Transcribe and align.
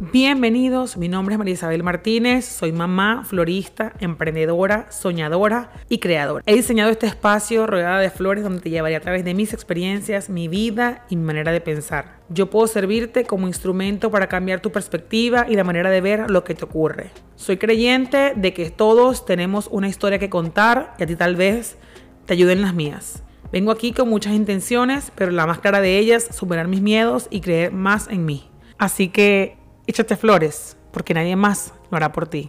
Bienvenidos, 0.00 0.96
mi 0.96 1.08
nombre 1.08 1.34
es 1.34 1.38
María 1.38 1.52
Isabel 1.52 1.82
Martínez, 1.82 2.46
soy 2.46 2.72
mamá, 2.72 3.22
florista, 3.26 3.92
emprendedora, 4.00 4.90
soñadora 4.90 5.72
y 5.90 5.98
creadora. 5.98 6.42
He 6.46 6.54
diseñado 6.54 6.90
este 6.90 7.06
espacio 7.06 7.66
rodeada 7.66 7.98
de 7.98 8.08
flores 8.08 8.42
donde 8.42 8.62
te 8.62 8.70
llevaré 8.70 8.96
a 8.96 9.00
través 9.00 9.26
de 9.26 9.34
mis 9.34 9.52
experiencias, 9.52 10.30
mi 10.30 10.48
vida 10.48 11.04
y 11.10 11.16
mi 11.16 11.24
manera 11.24 11.52
de 11.52 11.60
pensar. 11.60 12.16
Yo 12.30 12.48
puedo 12.48 12.66
servirte 12.66 13.24
como 13.24 13.46
instrumento 13.46 14.10
para 14.10 14.26
cambiar 14.26 14.60
tu 14.60 14.72
perspectiva 14.72 15.44
y 15.46 15.54
la 15.54 15.64
manera 15.64 15.90
de 15.90 16.00
ver 16.00 16.30
lo 16.30 16.44
que 16.44 16.54
te 16.54 16.64
ocurre. 16.64 17.10
Soy 17.36 17.58
creyente 17.58 18.32
de 18.34 18.54
que 18.54 18.70
todos 18.70 19.26
tenemos 19.26 19.68
una 19.70 19.88
historia 19.88 20.18
que 20.18 20.30
contar 20.30 20.94
y 20.98 21.02
a 21.02 21.06
ti 21.06 21.14
tal 21.14 21.36
vez 21.36 21.76
te 22.24 22.32
ayuden 22.32 22.62
las 22.62 22.72
mías. 22.72 23.22
Vengo 23.52 23.70
aquí 23.70 23.92
con 23.92 24.08
muchas 24.08 24.32
intenciones, 24.32 25.12
pero 25.14 25.30
la 25.30 25.46
más 25.46 25.58
clara 25.58 25.82
de 25.82 25.98
ellas, 25.98 26.26
superar 26.34 26.68
mis 26.68 26.80
miedos 26.80 27.28
y 27.30 27.42
creer 27.42 27.70
más 27.70 28.08
en 28.08 28.24
mí. 28.24 28.46
Así 28.78 29.08
que 29.08 29.59
échate 29.90 30.14
flores, 30.14 30.76
porque 30.92 31.14
nadie 31.14 31.34
más 31.34 31.74
lo 31.90 31.96
hará 31.96 32.12
por 32.12 32.28
ti. 32.28 32.48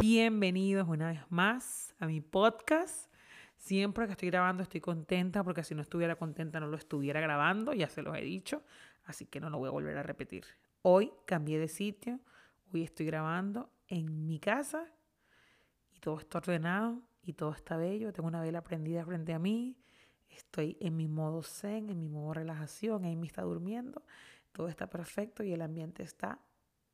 Bienvenidos 0.00 0.88
una 0.88 1.08
vez 1.08 1.20
más 1.28 1.94
a 1.98 2.06
mi 2.06 2.22
podcast. 2.22 3.12
Siempre 3.58 4.06
que 4.06 4.12
estoy 4.12 4.30
grabando 4.30 4.62
estoy 4.62 4.80
contenta, 4.80 5.44
porque 5.44 5.62
si 5.62 5.74
no 5.74 5.82
estuviera 5.82 6.16
contenta 6.16 6.58
no 6.58 6.68
lo 6.68 6.78
estuviera 6.78 7.20
grabando, 7.20 7.74
ya 7.74 7.90
se 7.90 8.00
los 8.00 8.16
he 8.16 8.22
dicho, 8.22 8.62
así 9.04 9.26
que 9.26 9.40
no 9.40 9.50
lo 9.50 9.58
voy 9.58 9.68
a 9.68 9.72
volver 9.72 9.98
a 9.98 10.02
repetir. 10.02 10.46
Hoy 10.80 11.12
cambié 11.26 11.58
de 11.58 11.68
sitio, 11.68 12.18
hoy 12.72 12.84
estoy 12.84 13.04
grabando 13.04 13.68
en 13.88 14.26
mi 14.26 14.40
casa 14.40 14.86
y 15.94 16.00
todo 16.00 16.18
está 16.18 16.38
ordenado 16.38 17.02
y 17.22 17.34
todo 17.34 17.52
está 17.52 17.76
bello. 17.76 18.10
Tengo 18.14 18.26
una 18.26 18.40
vela 18.40 18.64
prendida 18.64 19.04
frente 19.04 19.34
a 19.34 19.38
mí, 19.38 19.76
estoy 20.30 20.78
en 20.80 20.96
mi 20.96 21.08
modo 21.08 21.42
zen, 21.42 21.90
en 21.90 22.00
mi 22.00 22.08
modo 22.08 22.32
relajación, 22.32 23.02
me 23.02 23.26
está 23.26 23.42
durmiendo 23.42 24.02
todo 24.52 24.68
está 24.68 24.88
perfecto 24.88 25.42
y 25.42 25.52
el 25.52 25.62
ambiente 25.62 26.02
está 26.02 26.38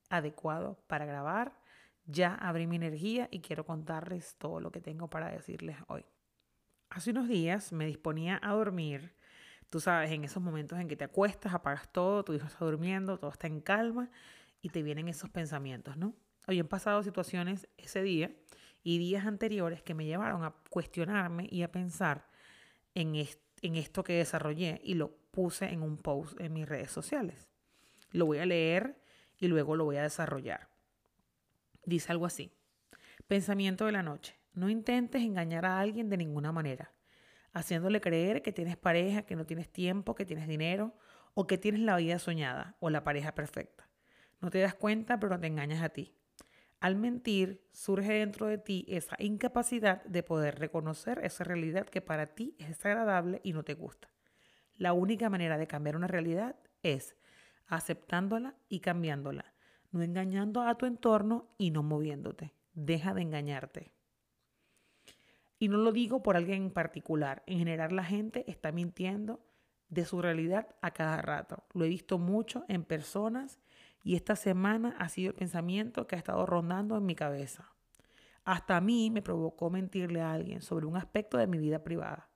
adecuado 0.09 0.79
para 0.87 1.05
grabar. 1.05 1.61
Ya 2.07 2.35
abrí 2.35 2.67
mi 2.67 2.77
energía 2.77 3.29
y 3.31 3.41
quiero 3.41 3.67
contarles 3.67 4.37
todo 4.39 4.61
lo 4.61 4.73
que 4.73 4.81
tengo 4.81 5.11
para 5.11 5.31
decirles 5.31 5.77
hoy. 5.89 6.05
Hace 6.91 7.11
unos 7.11 7.29
días 7.29 7.73
me 7.73 7.85
disponía 7.85 8.41
a 8.43 8.53
dormir. 8.53 9.15
Tú 9.69 9.81
sabes, 9.81 10.11
en 10.11 10.25
esos 10.25 10.43
momentos 10.43 10.79
en 10.79 10.89
que 10.89 10.97
te 10.97 11.05
acuestas, 11.05 11.53
apagas 11.53 11.93
todo, 11.93 12.25
tu 12.25 12.33
hijo 12.33 12.47
está 12.47 12.65
durmiendo, 12.65 13.19
todo 13.19 13.31
está 13.31 13.47
en 13.47 13.61
calma 13.61 14.11
y 14.63 14.71
te 14.71 14.83
vienen 14.83 15.09
esos 15.09 15.29
pensamientos, 15.29 15.99
¿no? 15.99 16.15
Hoy 16.47 16.59
han 16.59 16.69
pasado 16.69 17.03
situaciones 17.03 17.69
ese 17.77 18.03
día 18.03 18.35
y 18.83 18.97
días 18.97 19.27
anteriores 19.27 19.83
que 19.83 19.93
me 19.93 20.07
llevaron 20.07 20.45
a 20.45 20.55
cuestionarme 20.71 21.47
y 21.51 21.63
a 21.63 21.71
pensar 21.71 22.27
en, 22.95 23.15
en 23.15 23.77
esto 23.77 24.03
que 24.03 24.15
desarrollé 24.15 24.81
y 24.83 24.95
lo 24.95 25.15
puse 25.39 25.67
en 25.67 25.85
un 25.85 25.99
post 25.99 26.41
en 26.41 26.53
mis 26.53 26.69
redes 26.69 26.91
sociales. 26.91 27.49
Lo 28.11 28.27
voy 28.27 28.39
a 28.39 28.45
leer 28.45 29.01
y 29.39 29.47
luego 29.47 29.77
lo 29.77 29.85
voy 29.85 29.97
a 29.97 30.03
desarrollar. 30.03 30.69
Dice 31.85 32.11
algo 32.11 32.27
así. 32.27 32.51
Pensamiento 33.29 33.87
de 33.87 33.93
la 33.93 34.03
noche. 34.03 34.35
No 34.53 34.69
intentes 34.69 35.23
engañar 35.23 35.65
a 35.65 35.79
alguien 35.79 36.11
de 36.11 36.17
ninguna 36.17 36.51
manera, 36.51 36.93
haciéndole 37.53 38.01
creer 38.01 38.43
que 38.43 38.51
tienes 38.51 38.77
pareja, 38.77 39.23
que 39.23 39.37
no 39.37 39.47
tienes 39.47 39.71
tiempo, 39.71 40.17
que 40.17 40.27
tienes 40.27 40.49
dinero 40.49 40.97
o 41.35 41.47
que 41.47 41.57
tienes 41.57 41.83
la 41.83 41.97
vida 41.99 42.19
soñada 42.19 42.75
o 42.81 42.91
la 42.91 43.05
pareja 43.05 43.37
perfecta. 43.37 43.89
No 44.41 44.51
te 44.51 44.59
das 44.59 44.75
cuenta, 44.75 45.21
pero 45.21 45.39
te 45.39 45.47
engañas 45.47 45.85
a 45.85 45.91
ti. 45.91 46.17
Al 46.81 46.97
mentir, 46.97 47.65
surge 47.71 48.13
dentro 48.13 48.49
de 48.49 48.59
ti 48.59 48.85
esa 48.89 49.15
incapacidad 49.21 50.03
de 50.03 50.25
poder 50.25 50.59
reconocer 50.59 51.21
esa 51.23 51.45
realidad 51.45 51.87
que 51.87 52.01
para 52.01 52.35
ti 52.35 52.57
es 52.59 52.67
desagradable 52.67 53.41
y 53.45 53.53
no 53.53 53.63
te 53.63 53.75
gusta. 53.75 54.09
La 54.79 54.93
única 54.93 55.29
manera 55.29 55.59
de 55.59 55.67
cambiar 55.67 55.97
una 55.97 56.07
realidad 56.07 56.57
es 56.83 57.17
aceptándola 57.67 58.55
y 58.69 58.81
cambiándola, 58.81 59.53
no 59.91 60.03
engañando 60.03 60.63
a 60.63 60.77
tu 60.77 60.87
entorno 60.87 61.49
y 61.59 61.71
no 61.71 61.83
moviéndote. 61.83 62.55
Deja 62.73 63.13
de 63.13 63.23
engañarte. 63.23 63.93
Y 65.59 65.69
no 65.69 65.79
lo 65.79 65.91
digo 65.91 66.23
por 66.23 66.37
alguien 66.37 66.63
en 66.63 66.71
particular. 66.71 67.43
En 67.47 67.59
general 67.59 67.97
la 67.97 68.05
gente 68.05 68.49
está 68.49 68.71
mintiendo 68.71 69.41
de 69.89 70.05
su 70.05 70.23
realidad 70.23 70.69
a 70.81 70.93
cada 70.93 71.21
rato. 71.23 71.65
Lo 71.75 71.85
he 71.85 71.89
visto 71.89 72.19
mucho 72.19 72.65
en 72.69 72.85
personas 72.85 73.59
y 74.05 74.15
esta 74.15 74.37
semana 74.37 74.95
ha 74.99 75.09
sido 75.09 75.31
el 75.31 75.35
pensamiento 75.35 76.07
que 76.07 76.15
ha 76.15 76.19
estado 76.19 76.47
rondando 76.47 76.97
en 76.97 77.05
mi 77.05 77.17
cabeza. 77.17 77.73
Hasta 78.45 78.77
a 78.77 78.81
mí 78.81 79.11
me 79.11 79.23
provocó 79.23 79.71
mentirle 79.71 80.21
a 80.21 80.33
alguien 80.33 80.63
sobre 80.63 80.87
un 80.87 80.97
aspecto 80.97 81.37
de 81.37 81.49
mi 81.49 81.59
vida 81.59 81.83
privada. 81.83 82.28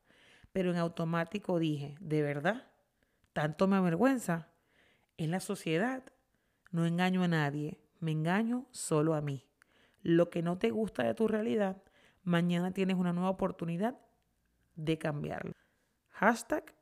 Pero 0.53 0.71
en 0.71 0.77
automático 0.77 1.59
dije, 1.59 1.97
¿de 2.01 2.23
verdad? 2.23 2.67
¿Tanto 3.33 3.67
me 3.67 3.77
avergüenza? 3.77 4.49
En 5.17 5.31
la 5.31 5.41
sociedad 5.41 6.05
no 6.71 6.87
engaño 6.87 7.23
a 7.23 7.29
nadie, 7.29 7.81
me 8.01 8.13
engaño 8.13 8.67
solo 8.71 9.15
a 9.15 9.21
mí. 9.21 9.47
Lo 10.03 10.31
que 10.31 10.43
no 10.43 10.59
te 10.59 10.71
gusta 10.71 11.05
de 11.05 11.15
tu 11.15 11.29
realidad, 11.29 11.83
mañana 12.23 12.73
tienes 12.73 12.97
una 12.97 13.13
nueva 13.13 13.31
oportunidad 13.31 13.99
de 14.75 14.99
cambiarlo. 14.99 15.53
Hashtag 16.11 16.75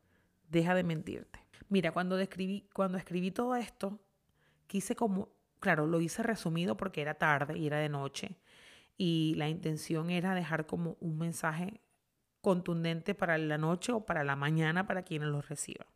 deja 0.49 0.75
de 0.75 0.85
mentirte. 0.85 1.39
Mira, 1.69 1.93
cuando, 1.93 2.19
escribí, 2.19 2.69
cuando 2.73 2.99
escribí 2.99 3.31
todo 3.31 3.55
esto, 3.55 4.01
quise 4.67 4.97
como, 4.97 5.29
claro, 5.61 5.87
lo 5.87 6.01
hice 6.01 6.23
resumido 6.23 6.77
porque 6.77 7.03
era 7.03 7.15
tarde 7.15 7.59
y 7.59 7.67
era 7.67 7.79
de 7.79 7.89
noche. 7.89 8.39
Y 8.97 9.35
la 9.37 9.49
intención 9.49 10.11
era 10.11 10.35
dejar 10.35 10.67
como 10.67 10.97
un 11.01 11.19
mensaje 11.19 11.81
contundente 12.41 13.15
para 13.15 13.37
la 13.39 13.59
noche 13.59 13.93
o 13.93 14.05
para 14.05 14.25
la 14.25 14.37
mañana 14.37 14.87
para 14.87 15.03
quienes 15.03 15.29
lo 15.29 15.43
reciban. 15.43 15.87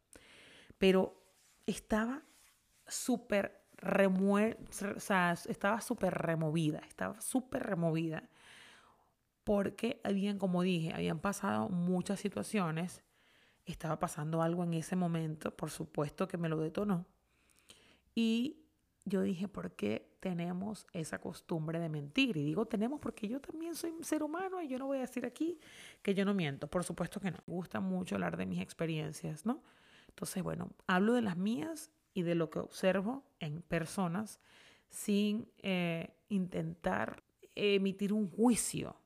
Pero 0.78 1.20
estaba 1.66 2.22
súper 2.86 3.64
remuer 3.76 4.58
o 4.96 5.00
sea, 5.00 5.32
estaba 5.32 5.80
súper 5.80 6.14
removida, 6.14 6.80
estaba 6.86 7.20
súper 7.20 7.62
removida, 7.64 8.28
porque 9.44 10.00
habían, 10.04 10.38
como 10.38 10.62
dije, 10.62 10.94
habían 10.94 11.18
pasado 11.18 11.68
muchas 11.68 12.20
situaciones, 12.20 13.02
estaba 13.66 13.98
pasando 13.98 14.42
algo 14.42 14.64
en 14.64 14.74
ese 14.74 14.96
momento, 14.96 15.54
por 15.54 15.70
supuesto 15.70 16.28
que 16.28 16.38
me 16.38 16.48
lo 16.48 16.58
detonó, 16.58 17.06
y 18.14 18.64
yo 19.04 19.20
dije, 19.22 19.48
¿por 19.48 19.72
qué 19.72 20.13
tenemos 20.24 20.86
esa 20.94 21.18
costumbre 21.18 21.78
de 21.78 21.90
mentir? 21.90 22.38
Y 22.38 22.42
digo 22.42 22.64
tenemos 22.64 22.98
porque 22.98 23.28
yo 23.28 23.42
también 23.42 23.74
soy 23.74 23.90
un 23.90 24.04
ser 24.04 24.22
humano 24.22 24.62
y 24.62 24.68
yo 24.68 24.78
no 24.78 24.86
voy 24.86 24.96
a 24.96 25.02
decir 25.02 25.26
aquí 25.26 25.60
que 26.00 26.14
yo 26.14 26.24
no 26.24 26.32
miento, 26.32 26.66
por 26.66 26.82
supuesto 26.82 27.20
que 27.20 27.30
no, 27.30 27.36
me 27.46 27.52
gusta 27.52 27.80
mucho 27.80 28.14
hablar 28.14 28.38
de 28.38 28.46
mis 28.46 28.62
experiencias, 28.62 29.44
¿no? 29.44 29.62
Entonces, 30.08 30.42
bueno, 30.42 30.70
hablo 30.86 31.12
de 31.12 31.20
las 31.20 31.36
mías 31.36 31.90
y 32.14 32.22
de 32.22 32.34
lo 32.34 32.48
que 32.48 32.58
observo 32.58 33.22
en 33.38 33.60
personas 33.60 34.40
sin 34.88 35.46
eh, 35.58 36.16
intentar 36.30 37.22
emitir 37.54 38.14
un 38.14 38.30
juicio 38.30 38.96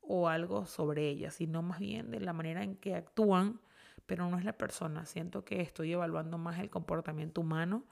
o 0.00 0.28
algo 0.28 0.64
sobre 0.64 1.06
ellas, 1.06 1.34
sino 1.34 1.60
más 1.60 1.80
bien 1.80 2.10
de 2.10 2.20
la 2.20 2.32
manera 2.32 2.62
en 2.62 2.76
que 2.76 2.94
actúan, 2.94 3.60
pero 4.06 4.30
no 4.30 4.38
es 4.38 4.44
la 4.46 4.56
persona. 4.56 5.04
Siento 5.04 5.44
que 5.44 5.60
estoy 5.60 5.92
evaluando 5.92 6.38
más 6.38 6.58
el 6.60 6.70
comportamiento 6.70 7.42
humano 7.42 7.84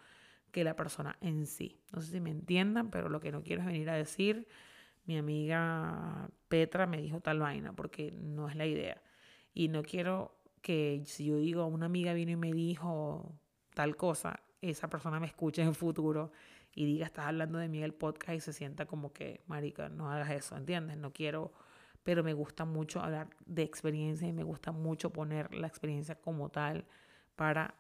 que 0.54 0.62
la 0.62 0.76
persona 0.76 1.18
en 1.20 1.46
sí. 1.46 1.80
No 1.92 2.00
sé 2.00 2.12
si 2.12 2.20
me 2.20 2.30
entiendan, 2.30 2.88
pero 2.88 3.08
lo 3.08 3.18
que 3.18 3.32
no 3.32 3.42
quiero 3.42 3.62
es 3.62 3.66
venir 3.66 3.90
a 3.90 3.94
decir, 3.94 4.46
mi 5.04 5.18
amiga 5.18 6.30
Petra 6.46 6.86
me 6.86 6.98
dijo 7.02 7.20
tal 7.20 7.40
vaina, 7.40 7.72
porque 7.72 8.12
no 8.12 8.48
es 8.48 8.54
la 8.54 8.64
idea. 8.64 9.02
Y 9.52 9.66
no 9.66 9.82
quiero 9.82 10.38
que 10.62 11.02
si 11.06 11.24
yo 11.24 11.38
digo, 11.38 11.66
una 11.66 11.86
amiga 11.86 12.12
vino 12.12 12.30
y 12.30 12.36
me 12.36 12.52
dijo 12.52 13.36
tal 13.74 13.96
cosa, 13.96 14.44
esa 14.62 14.88
persona 14.88 15.18
me 15.18 15.26
escuche 15.26 15.60
en 15.60 15.68
el 15.68 15.74
futuro 15.74 16.30
y 16.72 16.84
diga, 16.86 17.06
estás 17.06 17.26
hablando 17.26 17.58
de 17.58 17.68
mí 17.68 17.78
en 17.78 17.84
el 17.84 17.94
podcast 17.94 18.36
y 18.36 18.40
se 18.40 18.52
sienta 18.52 18.86
como 18.86 19.12
que, 19.12 19.42
marica, 19.48 19.88
no 19.88 20.08
hagas 20.08 20.30
eso, 20.30 20.56
¿entiendes? 20.56 20.98
No 20.98 21.12
quiero, 21.12 21.52
pero 22.04 22.22
me 22.22 22.32
gusta 22.32 22.64
mucho 22.64 23.00
hablar 23.00 23.28
de 23.44 23.64
experiencia 23.64 24.28
y 24.28 24.32
me 24.32 24.44
gusta 24.44 24.70
mucho 24.70 25.10
poner 25.10 25.52
la 25.52 25.66
experiencia 25.66 26.14
como 26.14 26.48
tal 26.48 26.86
para, 27.34 27.74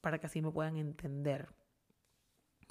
para 0.00 0.20
que 0.20 0.26
así 0.26 0.40
me 0.40 0.52
puedan 0.52 0.76
entender. 0.76 1.48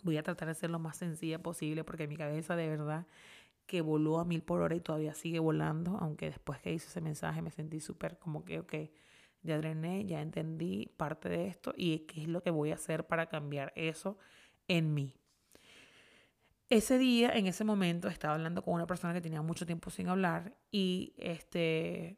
Voy 0.03 0.18
a 0.18 0.24
tratar 0.24 0.48
de 0.48 0.56
ser 0.56 0.69
lo 0.69 0.80
más 0.80 0.98
sencilla 0.98 1.39
posible 1.39 1.83
porque 1.83 2.07
mi 2.07 2.18
cabeza 2.18 2.56
de 2.56 2.68
verdad 2.68 3.07
que 3.65 3.81
voló 3.81 4.19
a 4.19 4.25
mil 4.25 4.44
por 4.44 4.62
hora 4.62 4.75
y 4.75 4.81
todavía 4.81 5.13
sigue 5.13 5.39
volando, 5.39 5.98
aunque 6.00 6.25
después 6.25 6.59
que 6.59 6.74
hice 6.74 6.88
ese 6.88 7.01
mensaje 7.01 7.42
me 7.42 7.51
sentí 7.51 7.80
súper 7.80 8.18
como 8.19 8.44
que, 8.44 8.59
ok, 8.59 8.74
ya 9.44 9.57
drené, 9.57 10.06
ya 10.06 10.21
entendí 10.21 10.92
parte 10.98 11.30
de 11.30 11.48
esto 11.48 11.74
y 11.77 12.00
qué 12.00 12.24
es 12.24 12.27
lo 12.27 12.44
que 12.44 12.50
voy 12.50 12.71
a 12.71 12.75
hacer 12.75 13.07
para 13.07 13.27
cambiar 13.27 13.71
eso 13.75 14.18
en 14.68 14.94
mí. 14.94 15.15
Ese 16.69 16.97
día, 16.97 17.31
en 17.33 17.47
ese 17.47 17.65
momento, 17.65 18.07
estaba 18.07 18.36
hablando 18.36 18.62
con 18.63 18.74
una 18.74 18.88
persona 18.88 19.13
que 19.13 19.21
tenía 19.21 19.42
mucho 19.42 19.65
tiempo 19.65 19.89
sin 19.89 20.07
hablar 20.07 20.56
y 20.71 21.13
este 21.18 22.18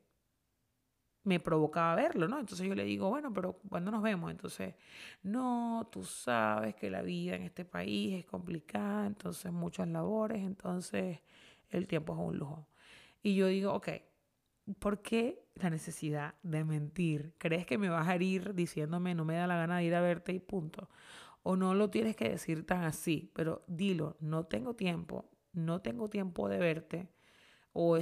me 1.24 1.40
provocaba 1.40 1.96
verlo, 1.96 2.28
¿no? 2.28 2.40
Entonces 2.40 2.68
yo 2.68 2.75
le 2.75 2.84
digo, 2.84 3.10
bueno, 3.10 3.31
pero 3.34 3.54
¿cuándo 3.70 3.92
nos 3.92 4.02
vemos? 4.04 4.31
Entonces, 4.31 4.75
no, 5.24 5.90
tú 5.92 6.04
sabes 6.04 6.75
que 6.75 6.90
la 6.90 7.02
vida 7.02 7.36
en 7.36 7.44
este 7.44 7.66
país 7.66 8.16
es 8.20 8.25
complicada, 8.25 9.08
entonces 9.08 9.52
muchas 9.52 9.88
labores, 9.88 10.42
entonces 10.42 11.20
el 11.70 11.88
tiempo 11.88 12.14
es 12.14 12.20
un 12.20 12.38
lujo. 12.38 12.68
Y 13.24 13.36
yo 13.36 13.48
digo, 13.48 13.74
ok, 13.74 13.90
¿Por 14.80 15.02
qué 15.02 15.46
la 15.56 15.70
necesidad 15.70 16.36
de 16.42 16.64
mentir? 16.64 17.34
¿Crees 17.38 17.66
que 17.66 17.78
me 17.78 17.90
vas 17.90 18.08
a 18.08 18.16
herir 18.16 18.54
diciéndome 18.54 19.14
no 19.14 19.25
me 19.25 19.36
da 19.36 19.46
la 19.46 19.58
gana 19.58 19.78
de 19.78 19.84
ir 19.84 19.96
a 19.96 20.02
verte 20.02 20.31
y 20.31 20.40
punto? 20.40 20.90
O 21.44 21.58
no 21.58 21.74
lo 21.74 21.90
tienes 21.90 22.16
que 22.16 22.30
decir 22.30 22.66
tan 22.66 22.84
así, 22.84 23.30
pero 23.34 23.64
dilo, 23.68 24.16
no 24.22 24.46
tengo 24.46 24.74
tiempo, 24.75 25.30
no 25.52 25.81
tengo 25.81 26.10
tiempo 26.10 26.48
de 26.48 26.60
verte, 26.60 27.10
o 27.74 27.98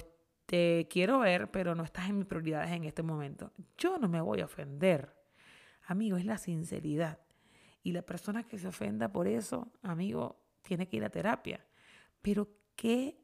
te 0.52 0.86
quiero 0.90 1.20
ver, 1.20 1.50
pero 1.50 1.76
no 1.76 1.84
estás 1.84 2.10
en 2.10 2.18
mis 2.18 2.28
prioridades 2.28 2.72
en 2.72 2.84
este 2.84 3.04
momento. 3.04 3.54
Yo 3.78 3.98
no 3.98 4.10
me 4.10 4.20
voy 4.20 4.42
a 4.42 4.46
ofender. 4.46 5.16
Amigo, 5.86 6.18
es 6.18 6.26
la 6.26 6.38
sinceridad. 6.38 7.20
Y 7.84 7.94
la 7.94 8.02
persona 8.02 8.44
que 8.44 8.60
se 8.60 8.68
ofenda 8.68 9.14
por 9.14 9.30
eso, 9.30 9.72
amigo, 9.82 10.44
tiene 10.62 10.90
que 10.90 10.98
ir 10.98 11.06
a 11.06 11.10
terapia. 11.10 11.66
Pero 12.22 12.50
qué 12.76 13.18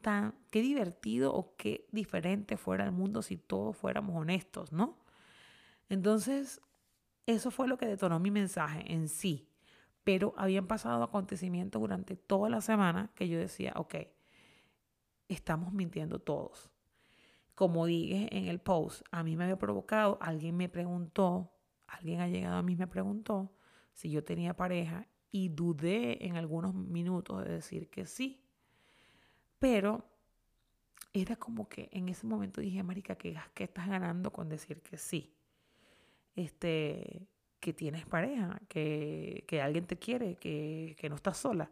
tan, 0.00 0.34
qué 0.50 0.62
divertido 0.62 1.34
o 1.34 1.54
qué 1.54 1.86
diferente 1.92 2.56
fuera 2.56 2.86
el 2.86 2.92
mundo 2.92 3.20
si 3.20 3.36
todos 3.36 3.76
fuéramos 3.76 4.16
honestos, 4.16 4.72
¿no? 4.72 5.04
Entonces, 5.90 6.62
eso 7.26 7.50
fue 7.50 7.68
lo 7.68 7.76
que 7.76 7.84
detonó 7.84 8.18
mi 8.20 8.30
mensaje 8.30 8.90
en 8.90 9.10
sí. 9.10 9.50
Pero 10.02 10.32
habían 10.38 10.66
pasado 10.66 11.02
acontecimientos 11.02 11.78
durante 11.78 12.16
toda 12.16 12.48
la 12.48 12.62
semana 12.62 13.10
que 13.14 13.28
yo 13.28 13.38
decía, 13.38 13.74
ok, 13.76 13.96
estamos 15.28 15.74
mintiendo 15.74 16.20
todos. 16.20 16.69
Como 17.54 17.86
dije 17.86 18.28
en 18.36 18.46
el 18.46 18.60
post, 18.60 19.02
a 19.10 19.22
mí 19.22 19.36
me 19.36 19.44
había 19.44 19.58
provocado, 19.58 20.18
alguien 20.20 20.56
me 20.56 20.68
preguntó, 20.68 21.52
alguien 21.86 22.20
ha 22.20 22.28
llegado 22.28 22.56
a 22.56 22.62
mí 22.62 22.72
y 22.72 22.76
me 22.76 22.86
preguntó 22.86 23.52
si 23.92 24.10
yo 24.10 24.24
tenía 24.24 24.54
pareja 24.54 25.06
y 25.30 25.48
dudé 25.50 26.26
en 26.26 26.36
algunos 26.36 26.74
minutos 26.74 27.44
de 27.44 27.52
decir 27.52 27.90
que 27.90 28.06
sí. 28.06 28.42
Pero 29.58 30.04
era 31.12 31.36
como 31.36 31.68
que 31.68 31.88
en 31.92 32.08
ese 32.08 32.26
momento 32.26 32.60
dije, 32.60 32.82
Marica, 32.82 33.16
¿qué, 33.16 33.36
qué 33.54 33.64
estás 33.64 33.88
ganando 33.88 34.32
con 34.32 34.48
decir 34.48 34.80
que 34.82 34.96
sí? 34.96 35.36
Este, 36.34 37.28
que 37.58 37.72
tienes 37.72 38.06
pareja, 38.06 38.60
que, 38.68 39.44
que 39.46 39.60
alguien 39.60 39.86
te 39.86 39.98
quiere, 39.98 40.36
que, 40.36 40.96
que 40.98 41.08
no 41.08 41.16
estás 41.16 41.36
sola. 41.36 41.70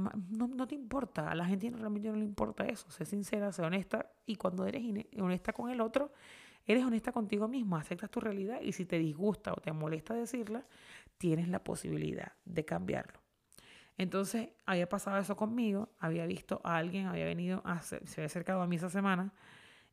No, 0.00 0.48
no, 0.48 0.66
te 0.66 0.74
importa, 0.74 1.30
a 1.30 1.34
la 1.34 1.44
gente 1.44 1.70
realmente 1.70 2.08
no 2.08 2.16
le 2.16 2.24
importa 2.24 2.66
eso. 2.66 2.90
Sé 2.90 3.04
sincera, 3.04 3.52
sé 3.52 3.62
honesta 3.62 4.10
y 4.26 4.36
cuando 4.36 4.66
eres 4.66 4.82
honesta 5.18 5.52
con 5.52 5.70
el 5.70 5.80
otro, 5.80 6.12
eres 6.66 6.84
honesta 6.84 7.12
contigo 7.12 7.48
mismo, 7.48 7.76
aceptas 7.76 8.10
tu 8.10 8.20
realidad 8.20 8.60
y 8.62 8.72
si 8.72 8.84
te 8.86 8.98
disgusta 8.98 9.52
o 9.52 9.56
te 9.56 9.72
molesta 9.72 10.14
decirla, 10.14 10.64
tienes 11.18 11.48
la 11.48 11.62
posibilidad 11.62 12.32
de 12.44 12.64
cambiarlo. 12.64 13.20
Entonces, 13.98 14.48
había 14.64 14.88
pasado 14.88 15.18
eso 15.18 15.36
conmigo, 15.36 15.90
había 15.98 16.24
visto 16.26 16.60
a 16.64 16.76
alguien, 16.76 17.06
había 17.06 17.26
venido, 17.26 17.60
a, 17.64 17.82
se 17.82 17.96
había 18.16 18.26
acercado 18.26 18.62
a 18.62 18.66
mí 18.66 18.76
esa 18.76 18.88
semana 18.88 19.34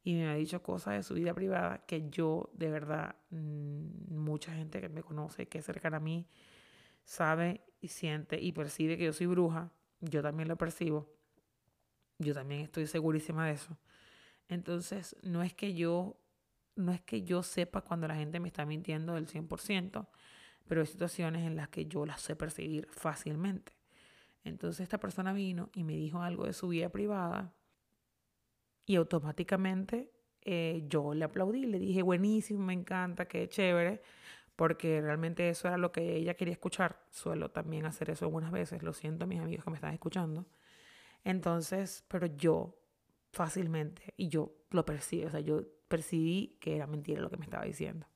y 0.03 0.13
me 0.13 0.23
había 0.25 0.37
dicho 0.37 0.63
cosas 0.63 0.95
de 0.95 1.03
su 1.03 1.15
vida 1.15 1.33
privada 1.33 1.83
que 1.85 2.09
yo, 2.09 2.49
de 2.53 2.71
verdad, 2.71 3.17
mm, 3.31 4.15
mucha 4.15 4.53
gente 4.53 4.79
que 4.79 4.87
me 4.87 5.03
conoce, 5.03 5.47
que 5.49 5.57
es 5.57 5.65
cercana 5.65 5.97
a 5.97 5.99
mí, 5.99 6.25
sabe 7.03 7.61
y 7.81 7.89
siente 7.89 8.39
y 8.39 8.53
percibe 8.53 8.97
que 8.97 9.05
yo 9.05 9.13
soy 9.13 9.27
bruja. 9.27 9.71
Yo 9.99 10.21
también 10.21 10.47
lo 10.47 10.57
percibo. 10.57 11.09
Yo 12.19 12.33
también 12.33 12.61
estoy 12.61 12.87
segurísima 12.87 13.47
de 13.47 13.53
eso. 13.53 13.77
Entonces, 14.47 15.15
no 15.21 15.43
es 15.43 15.53
que 15.53 15.73
yo, 15.73 16.17
no 16.75 16.91
es 16.91 17.01
que 17.01 17.23
yo 17.23 17.43
sepa 17.43 17.81
cuando 17.81 18.07
la 18.07 18.15
gente 18.15 18.39
me 18.39 18.47
está 18.47 18.65
mintiendo 18.65 19.15
del 19.15 19.27
100%, 19.27 20.07
pero 20.67 20.81
hay 20.81 20.87
situaciones 20.87 21.45
en 21.45 21.55
las 21.55 21.69
que 21.69 21.85
yo 21.85 22.05
las 22.05 22.21
sé 22.21 22.35
percibir 22.35 22.87
fácilmente. 22.91 23.73
Entonces 24.43 24.81
esta 24.81 24.99
persona 24.99 25.33
vino 25.33 25.69
y 25.73 25.83
me 25.83 25.95
dijo 25.95 26.21
algo 26.21 26.45
de 26.45 26.53
su 26.53 26.69
vida 26.69 26.89
privada 26.89 27.53
y 28.85 28.95
automáticamente 28.95 30.11
eh, 30.41 30.83
yo 30.87 31.13
le 31.13 31.25
aplaudí, 31.25 31.65
le 31.65 31.79
dije, 31.79 32.01
buenísimo, 32.01 32.63
me 32.65 32.73
encanta, 32.73 33.27
qué 33.27 33.49
chévere, 33.49 34.01
porque 34.57 34.99
realmente 35.01 35.49
eso 35.49 35.69
era 35.69 35.77
lo 35.77 35.93
que 35.93 36.17
ella 36.17 36.33
quería 36.33 36.51
escuchar. 36.51 36.99
Suelo 37.11 37.51
también 37.51 37.85
hacer 37.85 38.09
eso 38.09 38.25
algunas 38.25 38.51
veces, 38.51 38.83
lo 38.83 38.91
siento 38.91 39.25
mis 39.27 39.39
amigos 39.39 39.63
que 39.63 39.71
me 39.71 39.77
están 39.77 39.93
escuchando. 39.93 40.45
Entonces, 41.23 42.03
pero 42.09 42.27
yo 42.27 42.77
fácilmente, 43.31 44.13
y 44.17 44.27
yo 44.27 44.53
lo 44.71 44.85
percibí, 44.85 45.23
o 45.25 45.29
sea, 45.31 45.39
yo 45.39 45.61
percibí 45.87 46.57
que 46.59 46.75
era 46.75 46.87
mentira 46.87 47.21
lo 47.21 47.29
que 47.29 47.37
me 47.37 47.45
estaba 47.45 47.63
diciendo 47.63 48.07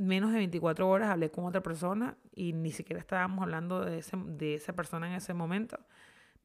menos 0.00 0.32
de 0.32 0.38
24 0.38 0.88
horas 0.88 1.10
hablé 1.10 1.30
con 1.30 1.44
otra 1.44 1.62
persona 1.62 2.16
y 2.34 2.52
ni 2.52 2.72
siquiera 2.72 3.00
estábamos 3.00 3.42
hablando 3.42 3.84
de, 3.84 3.98
ese, 3.98 4.16
de 4.16 4.54
esa 4.54 4.72
persona 4.74 5.08
en 5.08 5.14
ese 5.14 5.34
momento, 5.34 5.78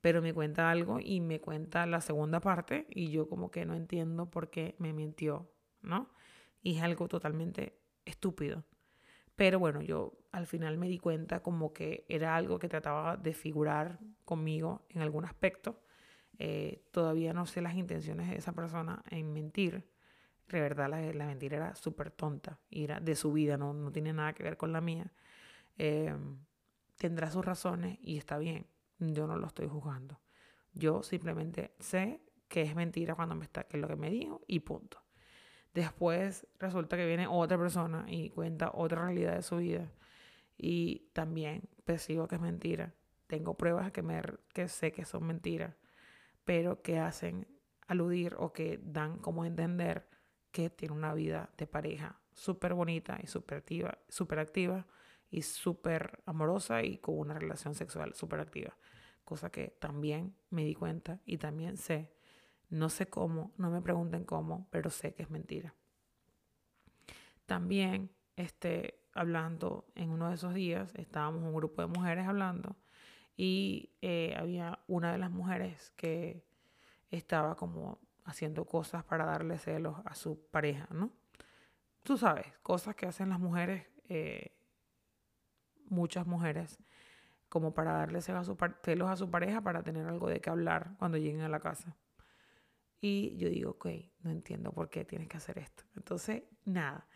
pero 0.01 0.21
me 0.21 0.33
cuenta 0.33 0.69
algo 0.69 0.99
y 0.99 1.21
me 1.21 1.39
cuenta 1.39 1.85
la 1.85 2.01
segunda 2.01 2.41
parte 2.41 2.85
y 2.89 3.11
yo 3.11 3.29
como 3.29 3.51
que 3.51 3.65
no 3.65 3.75
entiendo 3.75 4.29
por 4.29 4.49
qué 4.49 4.75
me 4.77 4.91
mintió, 4.93 5.49
¿no? 5.81 6.09
Y 6.61 6.77
es 6.77 6.83
algo 6.83 7.07
totalmente 7.07 7.79
estúpido. 8.03 8.65
Pero 9.35 9.59
bueno, 9.59 9.81
yo 9.81 10.13
al 10.31 10.47
final 10.47 10.77
me 10.77 10.87
di 10.87 10.97
cuenta 10.97 11.41
como 11.41 11.73
que 11.73 12.05
era 12.07 12.35
algo 12.35 12.59
que 12.59 12.69
trataba 12.69 13.17
de 13.17 13.33
figurar 13.33 13.99
conmigo 14.23 14.85
en 14.89 15.01
algún 15.01 15.25
aspecto. 15.25 15.81
Eh, 16.39 16.85
todavía 16.91 17.33
no 17.33 17.45
sé 17.45 17.61
las 17.61 17.75
intenciones 17.75 18.29
de 18.29 18.37
esa 18.37 18.53
persona 18.53 19.03
en 19.09 19.33
mentir, 19.33 19.89
de 20.49 20.61
verdad 20.61 20.89
la, 20.89 21.01
la 21.13 21.25
mentira 21.25 21.57
era 21.57 21.75
súper 21.75 22.11
tonta 22.11 22.59
y 22.69 22.83
era 22.83 22.99
de 22.99 23.15
su 23.15 23.31
vida, 23.33 23.57
no, 23.57 23.73
no 23.73 23.91
tiene 23.91 24.13
nada 24.13 24.33
que 24.33 24.43
ver 24.43 24.57
con 24.57 24.71
la 24.73 24.81
mía. 24.81 25.11
Em, 25.77 26.39
tendrá 26.97 27.31
sus 27.31 27.45
razones 27.45 27.97
y 28.01 28.17
está 28.17 28.37
bien, 28.37 28.67
yo 28.99 29.27
no 29.27 29.37
lo 29.37 29.47
estoy 29.47 29.67
juzgando. 29.67 30.21
Yo 30.73 31.03
simplemente 31.03 31.75
sé 31.79 32.21
que 32.47 32.61
es 32.61 32.75
mentira 32.75 33.15
cuando 33.15 33.35
me 33.35 33.45
está, 33.45 33.63
que 33.65 33.77
es 33.77 33.81
lo 33.81 33.87
que 33.87 33.95
me 33.95 34.09
dijo 34.09 34.41
y 34.47 34.59
punto. 34.61 35.04
Después 35.75 36.47
resulta 36.57 36.95
que 36.95 37.05
viene 37.05 37.27
otra 37.27 37.57
persona 37.57 38.05
y 38.07 38.29
cuenta 38.29 38.71
otra 38.73 39.03
realidad 39.03 39.35
de 39.35 39.41
su 39.41 39.57
vida 39.57 39.91
y 40.57 41.09
también 41.11 41.67
percibo 41.83 42.29
que 42.29 42.35
es 42.35 42.41
mentira. 42.41 42.93
Tengo 43.27 43.55
pruebas 43.55 43.91
que, 43.91 44.01
que 44.53 44.69
sé 44.69 44.93
que 44.93 45.03
son 45.03 45.27
mentiras, 45.27 45.75
pero 46.45 46.81
que 46.81 46.97
hacen 46.97 47.45
aludir 47.87 48.35
o 48.37 48.53
que 48.53 48.79
dan 48.81 49.17
como 49.17 49.43
entender 49.43 50.07
que 50.51 50.69
tiene 50.69 50.95
una 50.95 51.13
vida 51.13 51.49
de 51.57 51.67
pareja 51.67 52.21
súper 52.31 52.73
bonita 52.73 53.19
y 53.21 53.27
súper 53.27 53.57
activa, 53.57 53.97
super 54.07 54.39
activa 54.39 54.87
y 55.29 55.41
súper 55.41 56.23
amorosa 56.25 56.83
y 56.83 56.99
con 56.99 57.19
una 57.19 57.33
relación 57.33 57.75
sexual 57.75 58.13
súper 58.13 58.39
activa. 58.39 58.77
Cosa 59.25 59.49
que 59.49 59.75
también 59.81 60.37
me 60.51 60.63
di 60.63 60.73
cuenta 60.73 61.19
y 61.25 61.37
también 61.37 61.75
sé, 61.75 62.14
no 62.75 62.89
sé 62.89 63.07
cómo, 63.07 63.51
no 63.57 63.69
me 63.69 63.81
pregunten 63.81 64.25
cómo, 64.25 64.67
pero 64.69 64.89
sé 64.89 65.13
que 65.13 65.23
es 65.23 65.29
mentira. 65.29 65.73
También, 67.45 68.11
este, 68.35 68.99
hablando 69.13 69.85
en 69.95 70.09
uno 70.09 70.29
de 70.29 70.35
esos 70.35 70.53
días, 70.53 70.93
estábamos 70.95 71.43
un 71.43 71.53
grupo 71.53 71.81
de 71.81 71.87
mujeres 71.87 72.27
hablando 72.27 72.75
y 73.37 73.91
eh, 74.01 74.35
había 74.37 74.79
una 74.87 75.11
de 75.11 75.17
las 75.17 75.31
mujeres 75.31 75.91
que 75.95 76.43
estaba 77.11 77.55
como 77.55 77.99
haciendo 78.25 78.65
cosas 78.65 79.03
para 79.03 79.25
darle 79.25 79.57
celos 79.57 79.97
a 80.03 80.15
su 80.15 80.47
pareja, 80.49 80.87
¿no? 80.91 81.11
Tú 82.03 82.17
sabes, 82.17 82.45
cosas 82.61 82.95
que 82.95 83.05
hacen 83.05 83.29
las 83.29 83.39
mujeres, 83.39 83.87
eh, 84.09 84.51
muchas 85.87 86.27
mujeres, 86.27 86.79
como 87.47 87.73
para 87.73 87.93
darle 87.93 88.21
celos 88.21 88.41
a, 88.41 88.43
su 88.43 88.57
celos 88.83 89.09
a 89.09 89.15
su 89.15 89.29
pareja 89.31 89.61
para 89.61 89.81
tener 89.83 90.07
algo 90.07 90.27
de 90.27 90.41
qué 90.41 90.49
hablar 90.49 90.95
cuando 90.99 91.17
lleguen 91.17 91.41
a 91.41 91.49
la 91.49 91.59
casa. 91.59 91.95
Y 93.07 93.37
yo 93.37 93.49
digo, 93.49 93.71
ok, 93.71 93.87
no 94.23 94.31
entiendo 94.31 94.71
por 94.71 94.89
qué 94.89 95.05
tienes 95.05 95.27
que 95.27 95.37
hacer 95.37 95.59
esto. 95.59 95.83
Entonces, 95.95 96.41
nada, 96.63 97.07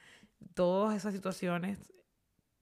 todas 0.54 0.96
esas 0.96 1.16
situaciones 1.16 1.80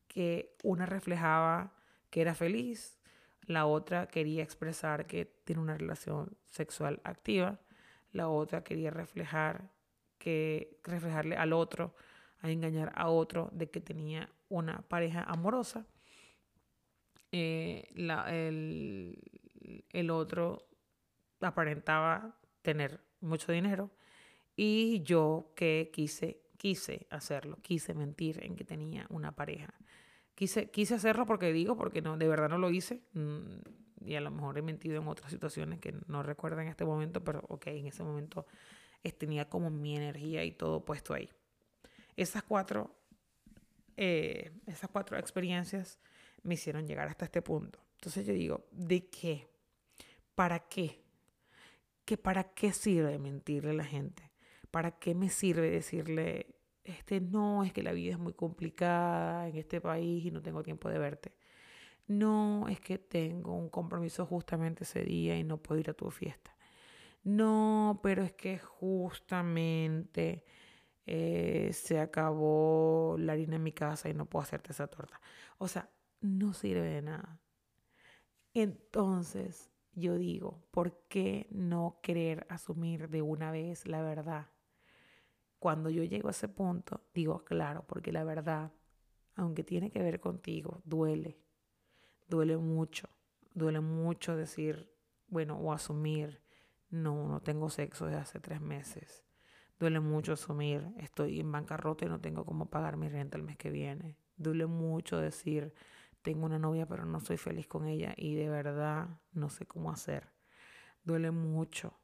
que 0.08 0.56
una 0.64 0.86
reflejaba 0.86 1.74
que 2.10 2.22
era 2.22 2.36
feliz, 2.36 2.98
la 3.42 3.66
otra 3.66 4.08
quería 4.08 4.44
expresar 4.44 5.08
que 5.08 5.26
tiene 5.26 5.62
una 5.62 5.78
relación 5.78 6.38
sexual 6.48 7.02
activa 7.04 7.60
la 8.14 8.30
otra 8.30 8.64
quería 8.64 8.92
reflejar 8.92 9.70
que 10.18 10.80
reflejarle 10.84 11.36
al 11.36 11.52
otro, 11.52 11.96
a 12.40 12.50
engañar 12.50 12.94
a 12.96 13.10
otro 13.10 13.50
de 13.52 13.70
que 13.70 13.82
tenía 13.82 14.30
una 14.48 14.82
pareja 14.88 15.24
amorosa. 15.24 15.86
Eh, 17.34 17.90
el, 17.94 19.20
el 19.90 20.10
otro 20.10 20.70
aparentaba 21.42 22.40
tener 22.62 23.07
mucho 23.22 23.52
dinero 23.52 23.92
y 24.56 25.02
yo 25.04 25.52
que 25.56 25.92
quise, 25.94 26.42
quise 26.58 27.08
hacerlo, 27.10 27.58
quise 27.62 27.94
mentir 27.94 28.44
en 28.44 28.56
que 28.56 28.64
tenía 28.64 29.06
una 29.10 29.36
pareja. 29.36 29.74
Quise, 30.36 30.70
quise 30.70 30.96
hacerlo 30.96 31.26
porque 31.26 31.52
digo, 31.52 31.76
porque 31.76 32.02
no, 32.02 32.18
de 32.18 32.28
verdad 32.28 32.50
no 32.50 32.58
lo 32.58 32.70
hice. 32.70 33.02
Mm, 33.14 33.60
y 34.06 34.16
a 34.16 34.22
lo 34.22 34.32
mejor 34.32 34.58
he 34.58 34.62
mentido 34.62 35.02
en 35.02 35.08
otras 35.08 35.32
situaciones 35.32 35.80
que 35.80 35.94
no 36.08 36.24
recuerdo 36.24 36.62
en 36.62 36.68
este 36.68 36.86
momento, 36.86 37.24
pero 37.24 37.44
ok, 37.50 37.68
en 37.68 37.88
ese 37.88 38.04
momento 38.04 38.46
tenía 39.12 39.50
como 39.50 39.70
mi 39.70 39.96
energía 39.96 40.44
y 40.44 40.52
todo 40.52 40.84
puesto 40.84 41.14
ahí. 41.14 41.30
Esas 42.16 42.44
cuatro, 42.44 42.96
eh, 43.96 44.52
esas 44.66 44.90
cuatro 44.90 45.18
experiencias 45.18 46.00
me 46.44 46.56
hicieron 46.56 46.88
llegar 46.88 47.08
hasta 47.08 47.26
este 47.26 47.42
punto. 47.42 47.80
Entonces 47.96 48.26
yo 48.26 48.34
digo, 48.34 48.68
¿de 48.72 49.08
qué? 49.08 49.48
¿Para 50.36 50.60
qué? 50.68 51.04
¿Que 52.08 52.18
¿Para 52.18 52.46
qué 52.54 52.72
sirve 52.72 53.20
mentirle 53.20 53.72
a 53.72 53.74
la 53.74 53.84
gente? 53.84 54.32
¿Para 54.72 54.92
qué 54.98 55.14
me 55.14 55.30
sirve 55.30 55.70
decirle, 55.70 56.56
este 56.86 57.20
no, 57.20 57.66
es 57.66 57.74
que 57.74 57.84
la 57.84 57.92
vida 57.92 58.14
es 58.14 58.20
muy 58.20 58.32
complicada 58.32 59.50
en 59.50 59.58
este 59.58 59.82
país 59.82 60.26
y 60.26 60.32
no 60.32 60.42
tengo 60.42 60.64
tiempo 60.64 60.88
de 60.88 61.00
verte? 61.00 61.36
No, 62.08 62.68
es 62.70 62.80
que 62.80 62.98
tengo 62.98 63.54
un 63.58 63.70
compromiso 63.70 64.26
justamente 64.26 64.86
ese 64.86 65.04
día 65.04 65.38
y 65.38 65.44
no 65.44 65.58
puedo 65.62 65.82
ir 65.82 65.90
a 65.90 65.94
tu 65.96 66.10
fiesta. 66.10 66.56
No, 67.24 68.00
pero 68.04 68.24
es 68.24 68.32
que 68.34 68.58
justamente 68.60 70.46
eh, 71.06 71.72
se 71.74 72.00
acabó 72.00 73.18
la 73.20 73.34
harina 73.34 73.58
en 73.58 73.64
mi 73.64 73.74
casa 73.74 74.10
y 74.10 74.14
no 74.14 74.28
puedo 74.28 74.44
hacerte 74.44 74.72
esa 74.72 74.88
torta. 74.88 75.20
O 75.58 75.68
sea, 75.68 75.90
no 76.22 76.54
sirve 76.54 76.88
de 76.88 77.02
nada. 77.02 77.42
Entonces, 78.54 79.72
yo 79.98 80.16
digo, 80.16 80.64
¿por 80.70 81.08
qué 81.08 81.48
no 81.50 82.00
querer 82.04 82.46
asumir 82.50 83.10
de 83.10 83.24
una 83.24 83.50
vez 83.50 83.88
la 83.88 84.04
verdad? 84.04 84.46
Cuando 85.58 85.90
yo 85.90 86.04
llego 86.04 86.28
a 86.28 86.32
ese 86.32 86.48
punto, 86.48 87.02
digo, 87.16 87.44
claro, 87.44 87.84
porque 87.88 88.12
la 88.12 88.24
verdad, 88.24 88.72
aunque 89.34 89.64
tiene 89.64 89.90
que 89.90 90.04
ver 90.04 90.20
contigo, 90.20 90.82
duele. 90.86 91.40
Duele 92.28 92.58
mucho. 92.58 93.10
Duele 93.56 93.80
mucho 93.80 94.36
decir, 94.36 94.94
bueno, 95.30 95.58
o 95.58 95.74
asumir, 95.74 96.44
no, 96.92 97.28
no 97.28 97.42
tengo 97.42 97.72
sexo 97.72 98.06
desde 98.06 98.20
hace 98.20 98.40
tres 98.40 98.62
meses. 98.62 99.26
Duele 99.80 100.00
mucho 100.00 100.34
asumir, 100.34 100.88
estoy 101.00 101.40
en 101.40 101.52
bancarrota 101.52 102.06
y 102.06 102.08
no 102.08 102.22
tengo 102.22 102.46
cómo 102.46 102.70
pagar 102.70 102.98
mi 102.98 103.10
renta 103.10 103.36
el 103.36 103.44
mes 103.44 103.58
que 103.58 103.72
viene. 103.72 104.16
Duele 104.36 104.68
mucho 104.68 105.18
decir, 105.18 105.74
tengo 106.28 106.46
una 106.46 106.60
novia 106.60 106.86
pero 106.86 107.06
no 107.06 107.22
soy 107.22 107.38
feliz 107.38 107.68
con 107.68 107.88
ella 107.88 108.14
y 108.18 108.36
de 108.36 108.50
verdad 108.50 109.08
no 109.32 109.50
sé 109.50 109.66
cómo 109.66 109.92
hacer. 109.92 110.28
Duele 111.02 111.32
mucho, 111.32 111.98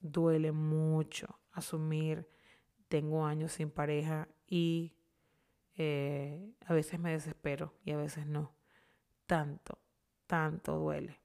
duele 0.00 0.52
mucho 0.52 1.38
asumir, 1.52 2.26
tengo 2.88 3.26
años 3.26 3.52
sin 3.52 3.70
pareja 3.70 4.26
y 4.46 4.96
eh, 5.74 6.54
a 6.64 6.72
veces 6.72 6.98
me 6.98 7.12
desespero 7.12 7.74
y 7.84 7.90
a 7.90 7.98
veces 7.98 8.26
no. 8.26 8.54
Tanto, 9.26 9.78
tanto 10.26 10.78
duele. 10.78 11.20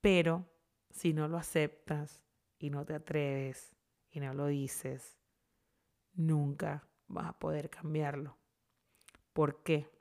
Pero 0.00 0.48
si 0.88 1.12
no 1.12 1.28
lo 1.28 1.36
aceptas 1.36 2.22
y 2.58 2.70
no 2.70 2.86
te 2.86 2.94
atreves 2.94 3.76
y 4.10 4.20
no 4.20 4.32
lo 4.32 4.46
dices, 4.46 5.18
nunca 6.14 6.88
vas 7.06 7.26
a 7.26 7.38
poder 7.38 7.68
cambiarlo. 7.68 8.38
¿Por 9.34 9.62
qué? 9.62 9.94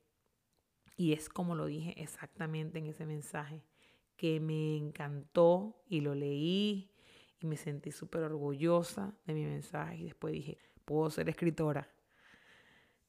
Y 0.96 1.14
es 1.14 1.30
como 1.30 1.56
lo 1.56 1.66
dije 1.66 2.02
exactamente 2.02 2.80
en 2.80 2.88
ese 2.88 3.06
mensaje, 3.06 3.64
que 4.16 4.40
me 4.40 4.78
encantó 4.78 5.84
y 5.88 6.02
lo 6.02 6.16
leí 6.16 6.92
y 7.40 7.48
me 7.48 7.58
sentí 7.58 7.92
súper 7.92 8.24
orgullosa 8.24 9.14
de 9.26 9.34
mi 9.34 9.44
mensaje 9.44 9.98
y 9.98 10.04
después 10.06 10.34
dije, 10.34 10.58
puedo 10.86 11.10
ser 11.10 11.30
escritora. 11.30 11.90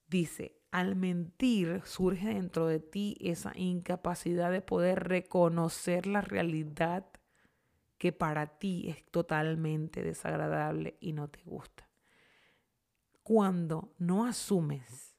Dice, 0.09 0.61
al 0.71 0.97
mentir 0.97 1.83
surge 1.85 2.29
dentro 2.29 2.67
de 2.67 2.81
ti 2.81 3.17
esa 3.21 3.53
incapacidad 3.57 4.51
de 4.51 4.61
poder 4.61 5.09
reconocer 5.09 6.07
la 6.07 6.21
realidad 6.21 7.07
que 7.99 8.13
para 8.13 8.59
ti 8.59 8.89
es 8.89 9.05
totalmente 9.11 10.03
desagradable 10.03 10.97
y 11.01 11.13
no 11.13 11.29
te 11.29 11.43
gusta. 11.45 11.89
Cuando 13.23 13.95
no 13.99 14.27
asumes 14.27 15.17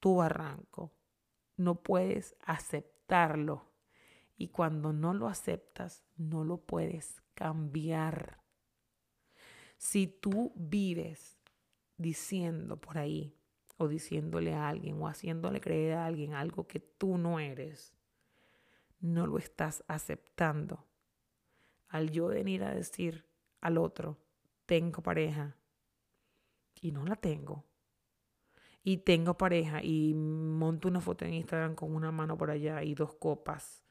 tu 0.00 0.16
barranco, 0.16 0.92
no 1.56 1.82
puedes 1.82 2.36
aceptarlo. 2.44 3.70
Y 4.36 4.48
cuando 4.48 4.92
no 4.92 5.14
lo 5.14 5.28
aceptas, 5.28 6.04
no 6.16 6.44
lo 6.44 6.58
puedes 6.58 7.22
cambiar. 7.34 8.40
Si 9.76 10.06
tú 10.06 10.52
vives 10.56 11.38
diciendo 11.96 12.80
por 12.80 12.98
ahí, 12.98 13.36
o 13.76 13.88
diciéndole 13.88 14.54
a 14.54 14.68
alguien, 14.68 15.00
o 15.00 15.08
haciéndole 15.08 15.60
creer 15.60 15.94
a 15.94 16.06
alguien 16.06 16.34
algo 16.34 16.66
que 16.66 16.80
tú 16.80 17.18
no 17.18 17.38
eres, 17.40 17.92
no 19.00 19.26
lo 19.26 19.38
estás 19.38 19.84
aceptando. 19.88 20.86
Al 21.88 22.10
yo 22.10 22.28
venir 22.28 22.64
a 22.64 22.74
decir 22.74 23.26
al 23.60 23.78
otro, 23.78 24.18
tengo 24.66 25.02
pareja, 25.02 25.56
y 26.80 26.92
no 26.92 27.04
la 27.04 27.16
tengo, 27.16 27.64
y 28.84 28.98
tengo 28.98 29.36
pareja 29.36 29.82
y 29.82 30.12
monto 30.14 30.88
una 30.88 31.00
foto 31.00 31.24
en 31.24 31.34
Instagram 31.34 31.74
con 31.74 31.94
una 31.94 32.12
mano 32.12 32.36
por 32.36 32.50
allá 32.50 32.84
y 32.84 32.94
dos 32.94 33.14
copas, 33.14 33.82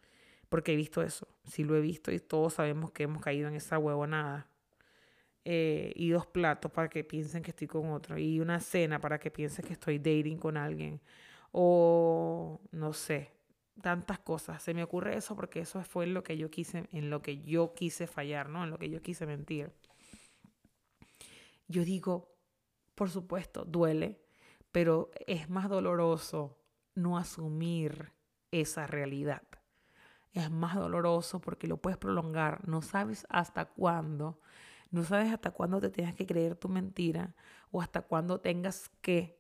porque 0.50 0.74
he 0.74 0.76
visto 0.76 1.02
eso, 1.02 1.28
sí 1.46 1.64
lo 1.64 1.76
he 1.76 1.82
visto 1.82 2.12
y 2.12 2.20
todos 2.20 2.54
sabemos 2.54 2.92
que 2.92 3.04
hemos 3.04 3.22
caído 3.22 3.50
en 3.50 3.56
esa 3.56 3.78
huevonada. 3.80 4.48
Eh, 5.46 5.92
y 5.98 6.10
dos 6.10 6.26
platos 6.26 6.72
para 6.72 6.88
que 6.88 7.04
piensen 7.04 7.44
que 7.44 7.52
estoy 7.52 7.68
con 7.68 7.90
otro, 7.92 8.18
y 8.18 8.40
una 8.40 8.62
cena 8.62 9.02
para 9.02 9.20
que 9.20 9.30
piensen 9.30 9.66
que 9.66 9.74
estoy 9.74 9.98
dating 9.98 10.38
con 10.38 10.56
alguien, 10.56 11.02
o 11.52 12.62
no 12.72 12.94
sé, 12.94 13.32
tantas 13.82 14.20
cosas. 14.20 14.64
Se 14.64 14.74
me 14.74 14.84
ocurre 14.84 15.18
eso 15.18 15.36
porque 15.36 15.60
eso 15.60 15.84
fue 15.84 16.06
en 16.06 16.14
lo 16.14 16.24
que 16.24 16.38
yo 16.38 16.50
quise, 16.50 16.88
en 16.94 17.10
lo 17.10 17.22
que 17.22 17.42
yo 17.44 17.74
quise 17.74 18.08
fallar, 18.08 18.48
¿no? 18.50 18.64
En 18.64 18.70
lo 18.70 18.80
que 18.80 18.90
yo 18.90 19.02
quise 19.02 19.26
mentir. 19.26 19.72
Yo 21.68 21.84
digo, 21.84 22.34
por 22.96 23.10
supuesto, 23.10 23.66
duele, 23.66 24.23
pero 24.74 25.12
es 25.28 25.50
más 25.50 25.70
doloroso 25.70 26.58
no 26.96 27.18
asumir 27.18 28.12
esa 28.52 28.88
realidad. 28.88 29.44
Es 30.34 30.50
más 30.50 30.76
doloroso 30.76 31.40
porque 31.40 31.68
lo 31.68 31.78
puedes 31.78 31.98
prolongar, 31.98 32.68
no 32.68 32.82
sabes 32.82 33.26
hasta 33.30 33.66
cuándo, 33.66 34.40
no 34.90 35.04
sabes 35.04 35.32
hasta 35.32 35.52
cuándo 35.52 35.80
te 35.80 35.92
tengas 35.92 36.16
que 36.16 36.26
creer 36.26 36.56
tu 36.56 36.70
mentira 36.70 37.36
o 37.72 37.82
hasta 37.82 38.02
cuándo 38.02 38.42
tengas 38.42 38.90
que 39.02 39.40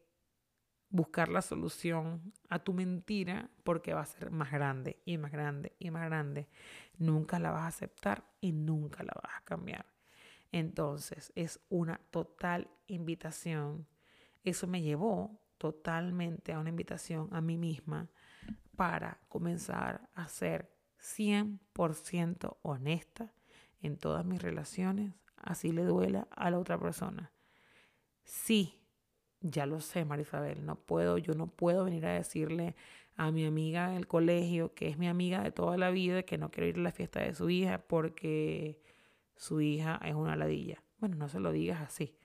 buscar 0.89 1.29
la 1.29 1.41
solución 1.41 2.31
a 2.49 2.59
tu 2.59 2.71
mentira 2.71 3.49
porque 3.63 3.95
va 3.95 4.01
a 4.01 4.05
ser 4.05 4.29
más 4.29 4.51
grande 4.51 5.01
y 5.03 5.17
más 5.17 5.31
grande 5.31 5.75
y 5.79 5.89
más 5.89 6.05
grande. 6.05 6.47
Nunca 6.99 7.39
la 7.39 7.49
vas 7.49 7.63
a 7.63 7.67
aceptar 7.67 8.23
y 8.39 8.51
nunca 8.51 9.01
la 9.01 9.13
vas 9.15 9.33
a 9.35 9.43
cambiar. 9.45 9.87
Entonces 10.51 11.33
es 11.33 11.59
una 11.69 11.99
total 12.11 12.69
invitación 12.85 13.87
eso 14.43 14.67
me 14.67 14.81
llevó 14.81 15.39
totalmente 15.57 16.53
a 16.53 16.59
una 16.59 16.69
invitación 16.69 17.29
a 17.31 17.41
mí 17.41 17.57
misma 17.57 18.09
para 18.75 19.19
comenzar 19.29 20.09
a 20.13 20.27
ser 20.27 20.73
100% 20.99 22.57
honesta 22.61 23.33
en 23.81 23.97
todas 23.97 24.25
mis 24.25 24.41
relaciones, 24.41 25.13
así 25.35 25.71
le 25.71 25.83
duela 25.83 26.27
a 26.31 26.49
la 26.49 26.59
otra 26.59 26.79
persona. 26.79 27.31
Sí, 28.23 28.79
ya 29.41 29.65
lo 29.65 29.81
sé, 29.81 30.05
Marisabel, 30.05 30.65
no 30.65 30.75
puedo, 30.75 31.17
yo 31.17 31.33
no 31.33 31.47
puedo 31.47 31.83
venir 31.83 32.05
a 32.05 32.13
decirle 32.13 32.75
a 33.15 33.31
mi 33.31 33.45
amiga 33.45 33.89
del 33.89 34.07
colegio, 34.07 34.73
que 34.73 34.87
es 34.87 34.97
mi 34.97 35.07
amiga 35.07 35.43
de 35.43 35.51
toda 35.51 35.77
la 35.77 35.91
vida, 35.91 36.23
que 36.23 36.37
no 36.37 36.49
quiero 36.49 36.67
ir 36.67 36.77
a 36.79 36.81
la 36.81 36.91
fiesta 36.91 37.19
de 37.19 37.35
su 37.35 37.49
hija 37.49 37.79
porque 37.79 38.81
su 39.35 39.61
hija 39.61 39.99
es 40.03 40.15
una 40.15 40.35
ladilla. 40.35 40.81
Bueno, 40.99 41.17
no 41.17 41.29
se 41.29 41.39
lo 41.39 41.51
digas 41.51 41.81
así. 41.81 42.17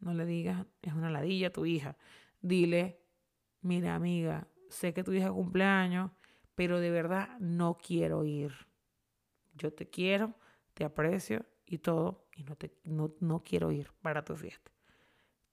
No 0.00 0.14
le 0.14 0.26
digas, 0.26 0.66
es 0.82 0.92
una 0.92 1.10
ladilla 1.10 1.52
tu 1.52 1.66
hija. 1.66 1.96
Dile, 2.40 3.00
mira 3.60 3.94
amiga, 3.94 4.48
sé 4.68 4.92
que 4.92 5.04
tu 5.04 5.12
hija 5.12 5.30
cumpleaños, 5.30 6.10
pero 6.54 6.80
de 6.80 6.90
verdad 6.90 7.38
no 7.38 7.78
quiero 7.78 8.24
ir. 8.24 8.52
Yo 9.54 9.72
te 9.72 9.88
quiero, 9.88 10.34
te 10.74 10.84
aprecio 10.84 11.44
y 11.66 11.78
todo, 11.78 12.26
y 12.34 12.44
no, 12.44 12.56
te, 12.56 12.72
no, 12.84 13.14
no 13.20 13.42
quiero 13.42 13.70
ir 13.70 13.92
para 14.02 14.24
tu 14.24 14.36
fiesta. 14.36 14.70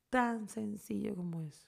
Tan 0.10 0.48
sencillo 0.48 1.16
como 1.16 1.42
eso. 1.42 1.68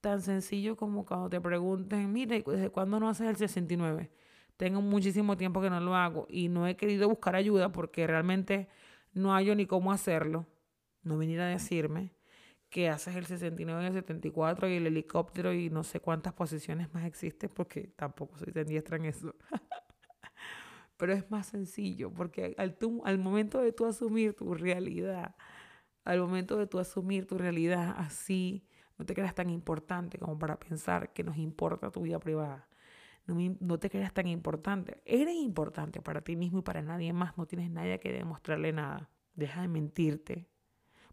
Tan 0.00 0.22
sencillo 0.22 0.76
como 0.76 1.04
cuando 1.04 1.28
te 1.28 1.40
pregunten, 1.40 2.12
mire, 2.12 2.42
¿desde 2.46 2.70
cuándo 2.70 3.00
no 3.00 3.08
haces 3.08 3.28
el 3.28 3.36
69? 3.36 4.10
Tengo 4.56 4.80
muchísimo 4.80 5.36
tiempo 5.36 5.60
que 5.60 5.70
no 5.70 5.80
lo 5.80 5.94
hago 5.94 6.26
y 6.28 6.48
no 6.48 6.66
he 6.66 6.76
querido 6.76 7.08
buscar 7.08 7.34
ayuda 7.34 7.72
porque 7.72 8.06
realmente 8.06 8.68
no 9.12 9.32
hallo 9.32 9.54
ni 9.54 9.66
cómo 9.66 9.92
hacerlo. 9.92 10.46
No 11.02 11.16
venir 11.18 11.40
a 11.40 11.46
decirme 11.46 12.12
que 12.70 12.88
haces 12.88 13.16
el 13.16 13.26
69 13.26 13.82
y 13.82 13.86
el 13.86 13.92
74 13.92 14.68
y 14.68 14.74
el 14.76 14.86
helicóptero 14.86 15.52
y 15.52 15.70
no 15.70 15.82
sé 15.82 16.00
cuántas 16.00 16.32
posiciones 16.32 16.92
más 16.94 17.04
existen 17.04 17.50
porque 17.52 17.88
tampoco 17.96 18.38
soy 18.38 18.52
tan 18.52 18.66
diestra 18.66 18.96
en 18.96 19.06
eso. 19.06 19.34
Pero 20.96 21.12
es 21.12 21.30
más 21.30 21.48
sencillo 21.48 22.12
porque 22.12 22.54
al, 22.58 22.76
al 23.04 23.18
momento 23.18 23.60
de 23.60 23.72
tú 23.72 23.86
asumir 23.86 24.34
tu 24.34 24.54
realidad, 24.54 25.34
al 26.04 26.20
momento 26.20 26.56
de 26.56 26.66
tú 26.66 26.78
asumir 26.78 27.26
tu 27.26 27.38
realidad 27.38 27.94
así, 27.98 28.64
no 28.98 29.04
te 29.04 29.14
creas 29.14 29.34
tan 29.34 29.50
importante 29.50 30.18
como 30.18 30.38
para 30.38 30.60
pensar 30.60 31.12
que 31.12 31.24
nos 31.24 31.38
importa 31.38 31.90
tu 31.90 32.02
vida 32.02 32.20
privada. 32.20 32.68
No, 33.26 33.36
no, 33.60 33.78
te 33.78 33.90
creas 33.90 34.12
tan 34.12 34.26
importante. 34.26 35.02
Eres 35.04 35.34
importante 35.34 36.02
para 36.02 36.20
ti 36.20 36.36
mismo 36.36 36.58
y 36.60 36.62
para 36.62 36.82
nadie 36.82 37.12
más. 37.12 37.36
No 37.38 37.46
tienes 37.46 37.70
nadie 37.70 37.98
que 37.98 38.12
demostrarle 38.12 38.72
nada. 38.72 39.10
Deja 39.34 39.62
de 39.62 39.68
mentirte 39.68 40.48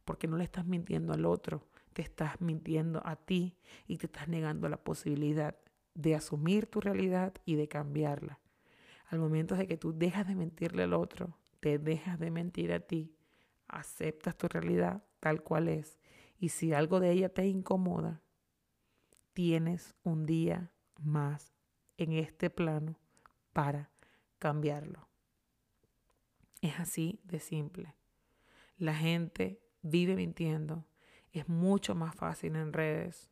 porque 0.07 0.27
no 0.27 0.37
le 0.37 0.45
estás 0.45 0.65
mintiendo 0.65 1.11
al 1.11 1.25
otro, 1.25 1.67
te 1.91 2.01
estás 2.01 2.39
mintiendo 2.39 3.05
a 3.05 3.17
ti 3.17 3.57
y 3.87 3.97
te 3.97 4.05
estás 4.05 4.29
negando 4.29 4.69
la 4.69 4.81
posibilidad 4.81 5.57
de 5.95 6.15
asumir 6.15 6.65
tu 6.67 6.79
realidad 6.79 7.33
y 7.43 7.55
de 7.55 7.67
cambiarla. 7.67 8.39
Al 9.09 9.19
momento 9.19 9.55
de 9.55 9.67
que 9.67 9.75
tú 9.75 9.91
dejas 9.91 10.25
de 10.25 10.35
mentirle 10.35 10.83
al 10.83 10.93
otro, 10.93 11.37
te 11.59 11.77
dejas 11.77 12.19
de 12.19 12.31
mentir 12.31 12.71
a 12.71 12.79
ti, 12.79 13.13
aceptas 13.67 14.37
tu 14.37 14.47
realidad 14.47 15.03
tal 15.19 15.43
cual 15.43 15.67
es 15.67 15.99
y 16.39 16.49
si 16.49 16.71
algo 16.71 17.01
de 17.01 17.11
ella 17.11 17.27
te 17.27 17.45
incomoda, 17.45 18.21
tienes 19.33 19.93
un 20.03 20.25
día 20.25 20.71
más 21.01 21.53
en 21.97 22.13
este 22.13 22.49
plano 22.49 22.97
para 23.51 23.91
cambiarlo. 24.39 25.09
Es 26.61 26.79
así 26.79 27.19
de 27.25 27.41
simple. 27.41 27.93
La 28.77 28.95
gente 28.95 29.66
vive 29.81 30.15
mintiendo. 30.15 30.86
Es 31.31 31.48
mucho 31.48 31.96
más 31.96 32.15
fácil 32.15 32.55
en 32.55 32.74
redes 32.74 33.29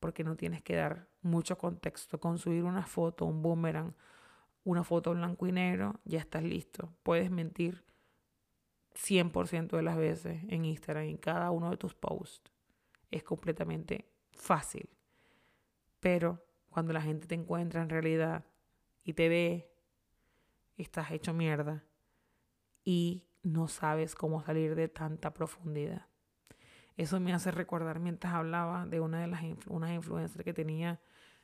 porque 0.00 0.24
no 0.24 0.36
tienes 0.36 0.62
que 0.62 0.76
dar 0.76 1.08
mucho 1.22 1.56
contexto. 1.56 2.20
Con 2.20 2.38
subir 2.38 2.64
una 2.64 2.84
foto, 2.84 3.24
un 3.24 3.42
boomerang, 3.42 3.94
una 4.64 4.84
foto 4.84 5.12
blanco 5.12 5.46
y 5.46 5.52
negro, 5.52 6.00
ya 6.04 6.20
estás 6.20 6.42
listo. 6.42 6.92
Puedes 7.02 7.30
mentir 7.30 7.84
100% 8.94 9.76
de 9.76 9.82
las 9.82 9.96
veces 9.96 10.42
en 10.48 10.64
Instagram, 10.64 11.04
en 11.04 11.16
cada 11.16 11.50
uno 11.50 11.70
de 11.70 11.76
tus 11.76 11.94
posts. 11.94 12.52
Es 13.10 13.22
completamente 13.22 14.08
fácil. 14.32 14.88
Pero 16.00 16.44
cuando 16.70 16.92
la 16.92 17.00
gente 17.00 17.26
te 17.26 17.34
encuentra 17.34 17.82
en 17.82 17.88
realidad 17.88 18.44
y 19.04 19.14
te 19.14 19.28
ve, 19.28 19.70
estás 20.76 21.10
hecho 21.12 21.32
mierda 21.32 21.84
y 22.84 23.24
no 23.44 23.68
sabes 23.68 24.14
cómo 24.14 24.42
salir 24.42 24.74
de 24.74 24.88
tanta 24.88 25.32
profundidad. 25.32 26.06
Eso 26.96 27.20
me 27.20 27.32
hace 27.32 27.50
recordar 27.50 28.00
mientras 28.00 28.34
hablaba 28.34 28.86
de 28.86 29.00
una 29.00 29.20
de 29.20 29.26
las 29.26 29.42
unas 29.66 29.92
influencers 29.92 30.44
que 30.44 30.54
tenía, 30.54 31.00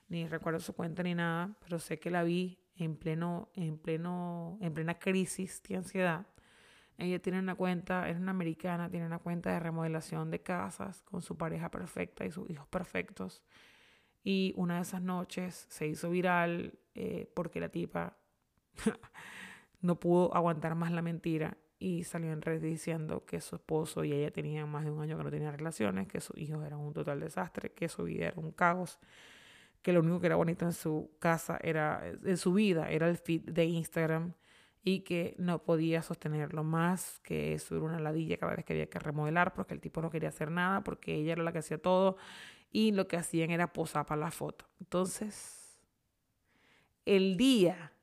ni 0.08 0.26
recuerdo 0.26 0.60
su 0.60 0.74
cuenta 0.74 1.02
ni 1.02 1.14
nada, 1.14 1.56
pero 1.60 1.78
sé 1.78 1.98
que 1.98 2.10
la 2.10 2.22
vi 2.22 2.58
en 2.76 2.96
pleno, 2.96 3.50
en 3.54 3.78
pleno, 3.78 4.58
en 4.60 4.72
plena 4.72 4.98
crisis 4.98 5.62
de 5.64 5.76
ansiedad. 5.76 6.26
Ella 6.98 7.20
tiene 7.20 7.38
una 7.38 7.54
cuenta, 7.54 8.08
es 8.08 8.16
una 8.16 8.30
americana, 8.30 8.90
tiene 8.90 9.06
una 9.06 9.18
cuenta 9.18 9.50
de 9.50 9.60
remodelación 9.60 10.30
de 10.30 10.42
casas 10.42 11.02
con 11.02 11.22
su 11.22 11.36
pareja 11.36 11.70
perfecta 11.70 12.24
y 12.24 12.30
sus 12.30 12.48
hijos 12.50 12.68
perfectos. 12.68 13.42
Y 14.22 14.52
una 14.56 14.76
de 14.76 14.82
esas 14.82 15.02
noches 15.02 15.66
se 15.68 15.86
hizo 15.86 16.10
viral 16.10 16.78
eh, 16.94 17.30
porque 17.34 17.58
la 17.60 17.70
tipa 17.70 18.18
no 19.80 19.98
pudo 19.98 20.34
aguantar 20.34 20.74
más 20.74 20.92
la 20.92 21.02
mentira 21.02 21.56
y 21.80 22.04
salió 22.04 22.30
en 22.32 22.42
redes 22.42 22.62
diciendo 22.62 23.24
que 23.24 23.40
su 23.40 23.56
esposo 23.56 24.04
y 24.04 24.12
ella 24.12 24.30
tenían 24.30 24.68
más 24.68 24.84
de 24.84 24.90
un 24.90 25.00
año 25.00 25.16
que 25.16 25.24
no 25.24 25.30
tenían 25.30 25.56
relaciones, 25.56 26.06
que 26.06 26.20
sus 26.20 26.36
hijos 26.36 26.64
eran 26.64 26.78
un 26.78 26.92
total 26.92 27.18
desastre, 27.20 27.72
que 27.72 27.88
su 27.88 28.04
vida 28.04 28.26
era 28.26 28.38
un 28.38 28.52
caos, 28.52 28.98
que 29.80 29.94
lo 29.94 30.00
único 30.00 30.20
que 30.20 30.26
era 30.26 30.36
bonito 30.36 30.66
en 30.66 30.74
su 30.74 31.10
casa 31.18 31.58
era, 31.62 32.02
en 32.06 32.36
su 32.36 32.52
vida, 32.52 32.90
era 32.90 33.08
el 33.08 33.16
feed 33.16 33.50
de 33.50 33.64
Instagram 33.64 34.34
y 34.84 35.00
que 35.00 35.34
no 35.38 35.62
podía 35.62 36.02
sostenerlo 36.02 36.64
más, 36.64 37.18
que 37.20 37.54
eso 37.54 37.74
era 37.76 37.84
una 37.86 37.98
ladilla 37.98 38.36
cada 38.36 38.56
vez 38.56 38.64
que 38.66 38.74
había 38.74 38.90
que 38.90 38.98
remodelar 38.98 39.54
porque 39.54 39.72
el 39.72 39.80
tipo 39.80 40.02
no 40.02 40.10
quería 40.10 40.28
hacer 40.28 40.50
nada, 40.50 40.84
porque 40.84 41.14
ella 41.14 41.32
era 41.32 41.42
la 41.42 41.52
que 41.52 41.60
hacía 41.60 41.78
todo 41.78 42.18
y 42.70 42.92
lo 42.92 43.08
que 43.08 43.16
hacían 43.16 43.50
era 43.50 43.72
posar 43.72 44.04
para 44.04 44.20
la 44.20 44.30
foto. 44.30 44.66
Entonces, 44.80 45.80
el 47.06 47.38
día 47.38 47.94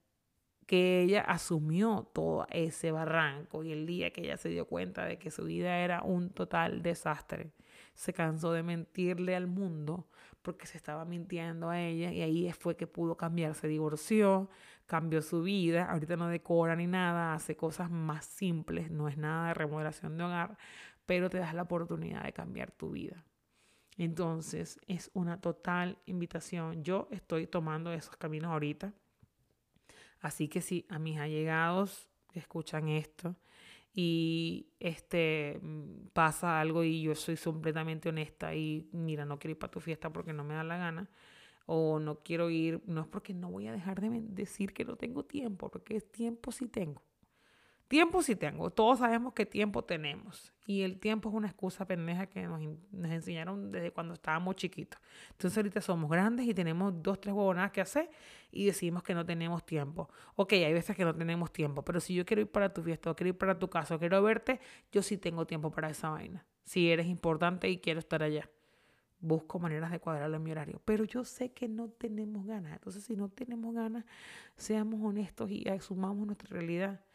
que 0.68 1.02
ella 1.02 1.22
asumió 1.22 2.10
todo 2.14 2.46
ese 2.52 2.92
barranco 2.92 3.64
y 3.64 3.72
el 3.72 3.88
día 3.88 4.12
que 4.12 4.22
ella 4.22 4.38
se 4.38 4.50
dio 4.50 4.68
cuenta 4.68 5.06
de 5.06 5.18
que 5.18 5.32
su 5.32 5.46
vida 5.46 5.80
era 5.80 6.04
un 6.04 6.30
total 6.30 6.84
desastre, 6.84 7.54
se 7.94 8.14
cansó 8.14 8.52
de 8.52 8.64
mentirle 8.64 9.36
al 9.36 9.48
mundo 9.48 10.10
porque 10.42 10.68
se 10.68 10.78
estaba 10.78 11.06
mintiendo 11.06 11.70
a 11.70 11.82
ella 11.82 12.12
y 12.12 12.22
ahí 12.22 12.52
fue 12.52 12.76
que 12.76 12.86
pudo 12.86 13.16
cambiar, 13.16 13.56
se 13.56 13.70
divorció, 13.70 14.50
cambió 14.86 15.22
su 15.22 15.42
vida, 15.42 15.90
ahorita 15.90 16.18
no 16.18 16.28
decora 16.28 16.76
ni 16.76 16.86
nada, 16.86 17.34
hace 17.34 17.56
cosas 17.56 17.90
más 17.90 18.26
simples, 18.26 18.92
no 18.92 19.08
es 19.08 19.18
nada 19.18 19.48
de 19.48 19.54
remodelación 19.54 20.18
de 20.18 20.26
hogar, 20.26 20.58
pero 21.06 21.30
te 21.30 21.38
das 21.38 21.54
la 21.54 21.64
oportunidad 21.64 22.24
de 22.24 22.34
cambiar 22.34 22.72
tu 22.72 22.92
vida. 22.92 23.24
Entonces 23.98 24.80
es 24.86 25.10
una 25.14 25.40
total 25.40 25.98
invitación. 26.06 26.84
Yo 26.84 27.08
estoy 27.10 27.48
tomando 27.48 27.92
esos 27.94 28.16
caminos 28.18 28.52
ahorita 28.52 28.94
Así 30.22 30.48
que 30.48 30.62
si 30.62 30.86
a 30.90 31.00
mis 31.00 31.18
allegados 31.20 32.10
escuchan 32.34 32.90
esto 32.90 33.36
y 33.94 34.68
este 34.80 35.60
mm, 35.62 36.08
pasa 36.14 36.60
algo 36.62 36.84
y 36.84 37.02
yo 37.04 37.16
soy 37.16 37.38
completamente 37.38 38.10
honesta 38.10 38.56
y 38.56 38.88
mira, 38.92 39.26
no 39.26 39.40
quiero 39.40 39.54
ir 39.54 39.60
para 39.60 39.72
tu 39.72 39.80
fiesta 39.80 40.12
porque 40.12 40.34
no 40.34 40.44
me 40.44 40.56
da 40.56 40.64
la 40.64 40.78
gana 40.78 41.10
o 41.68 42.00
no 42.00 42.24
quiero 42.24 42.50
ir, 42.50 42.82
no 42.88 43.02
es 43.02 43.08
porque 43.08 43.34
no 43.34 43.52
voy 43.52 43.68
a 43.68 43.74
dejar 43.74 44.02
de 44.02 44.10
decir 44.22 44.74
que 44.74 44.86
no 44.86 44.98
tengo 44.98 45.26
tiempo, 45.26 45.70
porque 45.70 46.02
tiempo 46.02 46.52
sí 46.52 46.68
tengo. 46.68 47.04
Tiempo 47.88 48.22
sí 48.22 48.36
tengo, 48.36 48.70
todos 48.70 49.00
sabemos 49.00 49.34
que 49.34 49.46
tiempo 49.46 49.84
tenemos 49.86 50.54
y 50.66 50.82
el 50.82 51.00
tiempo 51.00 51.30
es 51.30 51.36
una 51.36 51.48
excusa 51.48 51.88
pendeja 51.88 52.28
que 52.28 52.46
nos, 52.46 52.62
nos, 52.92 53.12
enseñaron 53.12 53.72
desde 53.72 53.92
cuando 53.92 54.14
estábamos 54.14 54.58
chiquitos. 54.58 55.00
Entonces 55.32 55.58
ahorita 55.58 55.80
somos 55.80 56.12
grandes 56.12 56.46
y 56.46 56.54
tenemos 56.54 57.02
dos, 57.02 57.22
tres 57.22 57.34
huevonadas 57.34 57.72
que 57.72 57.80
hacer 57.80 58.10
y 58.52 58.66
decimos 58.66 59.04
que 59.04 59.14
no 59.14 59.26
tenemos 59.26 59.66
tiempo. 59.66 60.10
Ok, 60.36 60.54
hay 60.54 60.74
veces 60.74 60.98
que 60.98 61.06
no 61.06 61.16
tenemos 61.16 61.54
tiempo, 61.54 61.82
pero 61.86 62.02
si 62.02 62.14
yo 62.14 62.26
quiero 62.26 62.42
ir 62.42 62.52
para 62.52 62.74
tu 62.74 62.84
fiesta 62.84 63.10
o 63.10 63.16
quiero 63.16 63.30
ir 63.30 63.38
para 63.38 63.58
tu 63.58 63.70
casa 63.70 63.96
o 63.96 64.00
quiero 64.00 64.22
verte, 64.22 64.60
yo 64.92 65.02
sí 65.02 65.18
tengo 65.18 65.48
tiempo 65.48 65.72
para 65.72 65.90
esa 65.90 66.10
vaina. 66.10 66.46
Si 66.66 66.92
eres 66.92 67.08
importante 67.08 67.70
y 67.70 67.78
quiero 67.78 68.00
estar 68.00 68.22
allá. 68.22 68.50
Busco 69.20 69.60
maneras 69.60 69.92
de 69.92 70.00
cuadrarlo 70.02 70.36
en 70.36 70.44
mi 70.44 70.52
horario. 70.52 70.82
Pero 70.84 71.06
yo 71.06 71.24
sé 71.24 71.54
que 71.54 71.70
no 71.70 71.90
tenemos 71.90 72.46
ganas. 72.46 72.74
Entonces, 72.74 73.04
si 73.04 73.16
no 73.16 73.30
tenemos 73.30 73.74
ganas, 73.74 74.06
seamos 74.58 75.00
honestos 75.02 75.50
y 75.50 75.68
asumamos 75.70 76.28
nuestra 76.28 76.50
realidad 76.50 77.07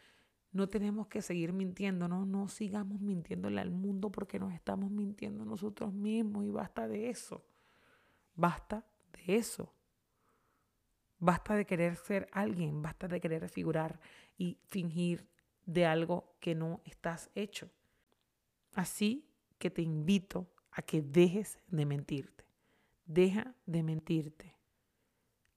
no 0.53 0.69
tenemos 0.69 1.07
que 1.07 1.21
seguir 1.21 1.51
mintiendo, 1.51 2.07
no, 2.07 2.25
no 2.25 2.47
sigamos 2.47 3.01
mintiéndole 3.01 3.59
al 3.59 3.71
mundo 3.71 4.11
porque 4.11 4.39
nos 4.39 4.53
estamos 4.53 4.91
mintiendo 4.91 5.43
nosotros 5.43 5.91
mismos 5.91 6.45
y 6.45 6.51
basta 6.51 6.87
de 6.87 7.09
eso. 7.09 7.43
Basta 8.35 8.85
de 9.11 9.35
eso. 9.35 9.73
Basta 11.17 11.55
de 11.55 11.65
querer 11.65 11.95
ser 11.95 12.27
alguien, 12.31 12.81
basta 12.81 13.07
de 13.07 13.19
querer 13.19 13.49
figurar 13.49 13.99
y 14.37 14.59
fingir 14.67 15.27
de 15.65 15.85
algo 15.85 16.35
que 16.39 16.53
no 16.53 16.81
estás 16.85 17.31
hecho. 17.33 17.69
Así 18.73 19.27
que 19.57 19.71
te 19.71 19.81
invito 19.81 20.47
a 20.71 20.81
que 20.81 21.01
dejes 21.01 21.57
de 21.67 21.85
mentirte. 21.85 22.45
Deja 23.05 23.55
de 23.65 23.83
mentirte. 23.83 24.55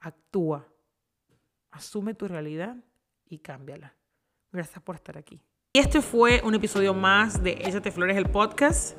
Actúa. 0.01 0.67
Asume 1.71 2.15
tu 2.15 2.29
realidad 2.29 2.77
y 3.27 3.39
cámbiala. 3.39 3.96
Gracias 4.57 4.83
por 4.83 4.95
estar 4.95 5.19
aquí. 5.19 5.39
Y 5.75 5.81
este 5.81 6.01
fue 6.01 6.41
un 6.43 6.55
episodio 6.55 6.95
más 6.95 7.43
de 7.43 7.59
Échate 7.61 7.93
Flores, 7.93 8.17
el 8.17 8.25
podcast. 8.25 8.97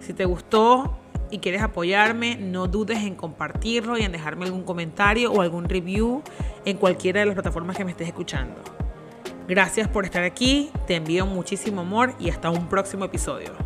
Si 0.00 0.12
te 0.12 0.24
gustó 0.24 0.98
y 1.30 1.38
quieres 1.38 1.62
apoyarme, 1.62 2.36
no 2.38 2.66
dudes 2.66 2.98
en 3.04 3.14
compartirlo 3.14 3.96
y 3.96 4.02
en 4.02 4.10
dejarme 4.10 4.46
algún 4.46 4.64
comentario 4.64 5.30
o 5.30 5.42
algún 5.42 5.68
review 5.68 6.24
en 6.64 6.76
cualquiera 6.76 7.20
de 7.20 7.26
las 7.26 7.36
plataformas 7.36 7.76
que 7.76 7.84
me 7.84 7.92
estés 7.92 8.08
escuchando. 8.08 8.60
Gracias 9.46 9.86
por 9.86 10.04
estar 10.04 10.24
aquí, 10.24 10.72
te 10.88 10.96
envío 10.96 11.24
muchísimo 11.24 11.82
amor 11.82 12.16
y 12.18 12.30
hasta 12.30 12.50
un 12.50 12.68
próximo 12.68 13.04
episodio. 13.04 13.65